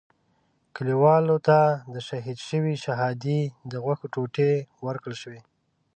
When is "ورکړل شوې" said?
4.87-5.41